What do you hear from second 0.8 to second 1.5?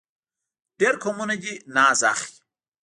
قومونه